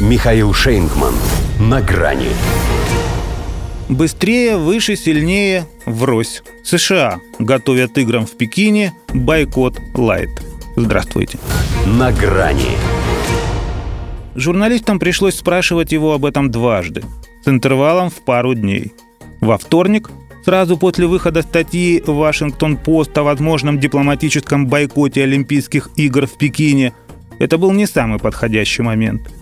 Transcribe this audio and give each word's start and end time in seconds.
Михаил 0.00 0.54
Шейнгман. 0.54 1.12
На 1.58 1.82
грани. 1.82 2.28
Быстрее, 3.90 4.56
выше, 4.56 4.96
сильнее, 4.96 5.66
врозь. 5.84 6.42
США 6.64 7.20
готовят 7.38 7.98
играм 7.98 8.24
в 8.24 8.30
Пекине 8.30 8.94
бойкот 9.12 9.78
лайт. 9.92 10.30
Здравствуйте. 10.74 11.38
На 11.84 12.12
грани. 12.12 12.78
Журналистам 14.34 14.98
пришлось 14.98 15.36
спрашивать 15.36 15.92
его 15.92 16.14
об 16.14 16.24
этом 16.24 16.50
дважды, 16.50 17.02
с 17.44 17.48
интервалом 17.48 18.08
в 18.08 18.24
пару 18.24 18.54
дней. 18.54 18.94
Во 19.42 19.58
вторник, 19.58 20.10
сразу 20.46 20.78
после 20.78 21.08
выхода 21.08 21.42
статьи 21.42 22.02
«Вашингтон-Пост» 22.06 23.18
о 23.18 23.22
возможном 23.22 23.78
дипломатическом 23.78 24.66
бойкоте 24.66 25.24
Олимпийских 25.24 25.90
игр 25.96 26.26
в 26.26 26.38
Пекине, 26.38 26.94
это 27.38 27.58
был 27.58 27.72
не 27.72 27.86
самый 27.86 28.18
подходящий 28.18 28.80
момент– 28.80 29.30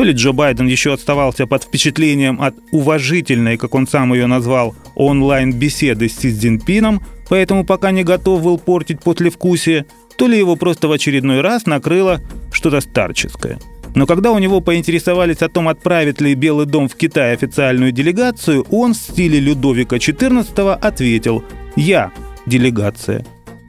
то 0.00 0.04
ли 0.04 0.14
Джо 0.14 0.32
Байден 0.32 0.66
еще 0.66 0.94
оставался 0.94 1.46
под 1.46 1.64
впечатлением 1.64 2.40
от 2.40 2.54
уважительной, 2.72 3.58
как 3.58 3.74
он 3.74 3.86
сам 3.86 4.14
ее 4.14 4.26
назвал, 4.26 4.74
онлайн-беседы 4.94 6.08
с 6.08 6.16
Си 6.16 6.32
Цзиньпином, 6.32 7.02
поэтому 7.28 7.66
пока 7.66 7.90
не 7.90 8.02
готов 8.02 8.42
был 8.42 8.56
портить 8.56 9.00
послевкусие, 9.00 9.84
то 10.16 10.26
ли 10.26 10.38
его 10.38 10.56
просто 10.56 10.88
в 10.88 10.92
очередной 10.92 11.42
раз 11.42 11.66
накрыло 11.66 12.22
что-то 12.50 12.80
старческое. 12.80 13.58
Но 13.94 14.06
когда 14.06 14.32
у 14.32 14.38
него 14.38 14.62
поинтересовались 14.62 15.42
о 15.42 15.50
том, 15.50 15.68
отправит 15.68 16.22
ли 16.22 16.34
Белый 16.34 16.64
дом 16.64 16.88
в 16.88 16.94
Китай 16.94 17.34
официальную 17.34 17.92
делегацию, 17.92 18.64
он 18.70 18.94
в 18.94 18.96
стиле 18.96 19.38
Людовика 19.38 19.96
XIV 19.96 20.78
ответил 20.80 21.44
«Я– 21.76 22.10
делегация». 22.46 23.26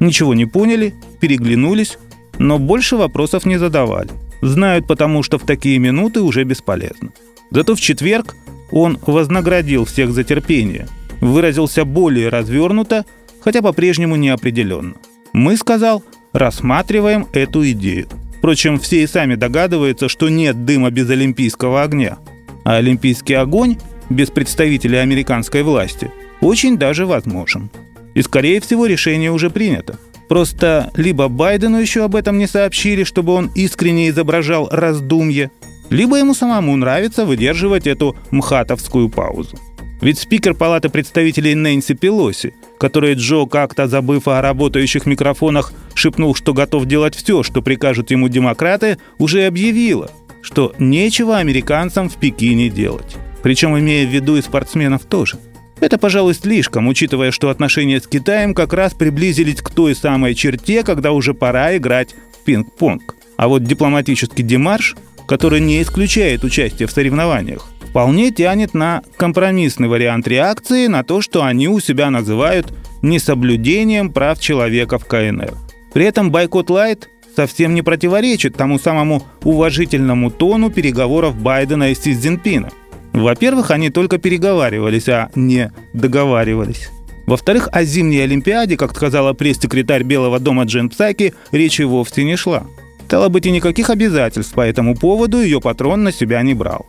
Ничего 0.00 0.32
не 0.32 0.46
поняли, 0.46 0.94
переглянулись, 1.20 1.98
но 2.38 2.58
больше 2.58 2.96
вопросов 2.96 3.44
не 3.44 3.58
задавали. 3.58 4.08
Знают 4.44 4.86
потому, 4.86 5.22
что 5.22 5.38
в 5.38 5.46
такие 5.46 5.78
минуты 5.78 6.20
уже 6.20 6.44
бесполезно. 6.44 7.12
Зато 7.50 7.74
в 7.74 7.80
четверг 7.80 8.36
он 8.70 8.98
вознаградил 9.06 9.86
всех 9.86 10.12
за 10.12 10.22
терпение, 10.22 10.86
выразился 11.22 11.86
более 11.86 12.28
развернуто, 12.28 13.06
хотя 13.40 13.62
по-прежнему 13.62 14.16
неопределенно. 14.16 14.96
Мы, 15.32 15.56
сказал, 15.56 16.04
рассматриваем 16.34 17.26
эту 17.32 17.70
идею. 17.70 18.06
Впрочем, 18.36 18.78
все 18.78 19.02
и 19.02 19.06
сами 19.06 19.34
догадываются, 19.34 20.10
что 20.10 20.28
нет 20.28 20.66
дыма 20.66 20.90
без 20.90 21.08
олимпийского 21.08 21.82
огня. 21.82 22.18
А 22.64 22.76
олимпийский 22.76 23.34
огонь 23.34 23.78
без 24.10 24.28
представителей 24.28 24.98
американской 24.98 25.62
власти 25.62 26.10
очень 26.42 26.76
даже 26.76 27.06
возможен. 27.06 27.70
И, 28.12 28.20
скорее 28.20 28.60
всего, 28.60 28.84
решение 28.84 29.32
уже 29.32 29.48
принято. 29.48 29.98
Просто 30.28 30.90
либо 30.94 31.28
Байдену 31.28 31.78
еще 31.78 32.04
об 32.04 32.16
этом 32.16 32.38
не 32.38 32.46
сообщили, 32.46 33.04
чтобы 33.04 33.34
он 33.34 33.50
искренне 33.54 34.08
изображал 34.08 34.68
раздумье, 34.70 35.50
либо 35.90 36.16
ему 36.16 36.34
самому 36.34 36.74
нравится 36.76 37.26
выдерживать 37.26 37.86
эту 37.86 38.16
мхатовскую 38.30 39.10
паузу. 39.10 39.58
Ведь 40.00 40.18
спикер 40.18 40.54
Палаты 40.54 40.88
представителей 40.88 41.54
Нэнси 41.54 41.94
Пелоси, 41.94 42.54
который 42.78 43.14
Джо, 43.14 43.46
как-то 43.46 43.86
забыв 43.86 44.28
о 44.28 44.42
работающих 44.42 45.06
микрофонах, 45.06 45.72
шепнул, 45.94 46.34
что 46.34 46.52
готов 46.52 46.86
делать 46.86 47.14
все, 47.14 47.42
что 47.42 47.62
прикажут 47.62 48.10
ему 48.10 48.28
демократы, 48.28 48.98
уже 49.18 49.46
объявила, 49.46 50.10
что 50.42 50.74
нечего 50.78 51.38
американцам 51.38 52.08
в 52.10 52.16
Пекине 52.16 52.68
делать. 52.68 53.16
Причем 53.42 53.78
имея 53.78 54.06
в 54.06 54.10
виду 54.10 54.36
и 54.36 54.42
спортсменов 54.42 55.04
тоже– 55.04 55.38
это, 55.80 55.98
пожалуй, 55.98 56.34
слишком, 56.34 56.88
учитывая, 56.88 57.30
что 57.30 57.50
отношения 57.50 58.00
с 58.00 58.06
Китаем 58.06 58.54
как 58.54 58.72
раз 58.72 58.94
приблизились 58.94 59.60
к 59.60 59.70
той 59.70 59.94
самой 59.94 60.34
черте, 60.34 60.82
когда 60.82 61.12
уже 61.12 61.34
пора 61.34 61.76
играть 61.76 62.14
в 62.32 62.44
пинг-понг. 62.44 63.14
А 63.36 63.48
вот 63.48 63.64
дипломатический 63.64 64.42
демарш, 64.42 64.96
который 65.26 65.60
не 65.60 65.82
исключает 65.82 66.44
участие 66.44 66.86
в 66.86 66.92
соревнованиях, 66.92 67.68
вполне 67.88 68.30
тянет 68.30 68.74
на 68.74 69.02
компромиссный 69.16 69.88
вариант 69.88 70.28
реакции 70.28 70.86
на 70.86 71.02
то, 71.02 71.20
что 71.20 71.44
они 71.44 71.68
у 71.68 71.80
себя 71.80 72.10
называют 72.10 72.72
несоблюдением 73.02 74.12
прав 74.12 74.40
человека 74.40 74.98
в 74.98 75.04
КНР. 75.06 75.52
При 75.92 76.04
этом 76.04 76.30
бойкот 76.30 76.70
Лайт 76.70 77.08
совсем 77.36 77.74
не 77.74 77.82
противоречит 77.82 78.56
тому 78.56 78.78
самому 78.78 79.24
уважительному 79.42 80.30
тону 80.30 80.70
переговоров 80.70 81.36
Байдена 81.36 81.90
и 81.90 81.94
Си 81.94 82.14
Цзиньпина– 82.14 82.70
во-первых, 83.14 83.70
они 83.70 83.90
только 83.90 84.18
переговаривались, 84.18 85.08
а 85.08 85.30
не 85.36 85.72
договаривались. 85.92 86.90
Во-вторых, 87.26 87.68
о 87.72 87.84
зимней 87.84 88.24
Олимпиаде, 88.24 88.76
как 88.76 88.94
сказала 88.94 89.32
пресс-секретарь 89.32 90.02
Белого 90.02 90.40
дома 90.40 90.64
Джен 90.64 90.90
Псаки, 90.90 91.32
речи 91.52 91.82
вовсе 91.82 92.24
не 92.24 92.36
шла. 92.36 92.64
Стало 93.06 93.28
быть, 93.28 93.46
и 93.46 93.52
никаких 93.52 93.88
обязательств 93.88 94.52
по 94.54 94.62
этому 94.62 94.96
поводу 94.96 95.40
ее 95.40 95.60
патрон 95.60 96.02
на 96.02 96.12
себя 96.12 96.42
не 96.42 96.54
брал. 96.54 96.86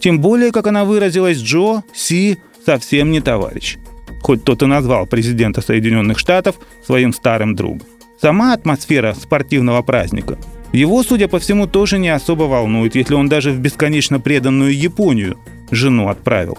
Тем 0.00 0.20
более, 0.20 0.52
как 0.52 0.66
она 0.66 0.84
выразилась, 0.84 1.38
Джо 1.38 1.82
Си 1.94 2.38
совсем 2.64 3.10
не 3.10 3.20
товарищ. 3.20 3.76
Хоть 4.22 4.44
тот 4.44 4.62
и 4.62 4.66
назвал 4.66 5.06
президента 5.06 5.60
Соединенных 5.60 6.18
Штатов 6.18 6.56
своим 6.84 7.12
старым 7.12 7.54
другом. 7.54 7.82
Сама 8.20 8.54
атмосфера 8.54 9.14
спортивного 9.14 9.82
праздника 9.82 10.38
его, 10.72 11.02
судя 11.02 11.28
по 11.28 11.38
всему, 11.38 11.66
тоже 11.66 11.98
не 11.98 12.08
особо 12.08 12.42
волнует, 12.44 12.94
если 12.94 13.14
он 13.14 13.28
даже 13.28 13.52
в 13.52 13.58
бесконечно 13.58 14.20
преданную 14.20 14.76
Японию 14.76 15.38
жену 15.70 16.08
отправил. 16.08 16.58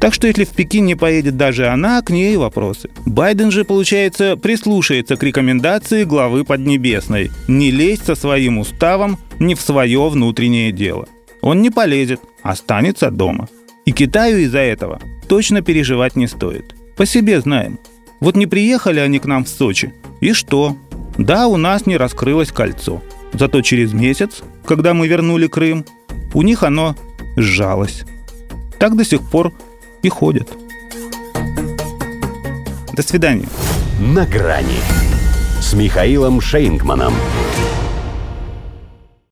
Так 0.00 0.14
что 0.14 0.28
если 0.28 0.44
в 0.44 0.50
Пекин 0.50 0.86
не 0.86 0.94
поедет 0.94 1.36
даже 1.36 1.66
она, 1.66 2.00
к 2.02 2.10
ней 2.10 2.36
вопросы. 2.36 2.88
Байден 3.04 3.50
же, 3.50 3.64
получается, 3.64 4.36
прислушается 4.36 5.16
к 5.16 5.22
рекомендации 5.22 6.04
главы 6.04 6.44
Поднебесной 6.44 7.30
не 7.48 7.70
лезть 7.70 8.06
со 8.06 8.14
своим 8.14 8.58
уставом 8.58 9.18
ни 9.40 9.54
в 9.54 9.60
свое 9.60 10.08
внутреннее 10.08 10.70
дело. 10.70 11.08
Он 11.40 11.62
не 11.62 11.70
полезет, 11.70 12.20
останется 12.42 13.10
дома. 13.10 13.48
И 13.86 13.92
Китаю 13.92 14.38
из-за 14.38 14.58
этого 14.58 15.00
точно 15.28 15.62
переживать 15.62 16.14
не 16.14 16.26
стоит. 16.26 16.74
По 16.96 17.06
себе 17.06 17.40
знаем. 17.40 17.78
Вот 18.20 18.36
не 18.36 18.46
приехали 18.46 19.00
они 19.00 19.18
к 19.18 19.26
нам 19.26 19.44
в 19.44 19.48
Сочи. 19.48 19.92
И 20.20 20.32
что? 20.32 20.76
Да, 21.16 21.48
у 21.48 21.56
нас 21.56 21.86
не 21.86 21.96
раскрылось 21.96 22.52
кольцо. 22.52 23.02
Зато 23.32 23.62
через 23.62 23.92
месяц, 23.92 24.42
когда 24.64 24.94
мы 24.94 25.08
вернули 25.08 25.46
Крым, 25.46 25.84
у 26.34 26.42
них 26.42 26.62
оно 26.62 26.96
сжалось. 27.36 28.04
Так 28.78 28.96
до 28.96 29.04
сих 29.04 29.22
пор 29.22 29.52
и 30.02 30.08
ходят. 30.08 30.48
До 32.92 33.02
свидания. 33.02 33.48
На 34.00 34.24
грани 34.24 34.80
с 35.60 35.72
Михаилом 35.74 36.40
Шейнгманом. 36.40 37.14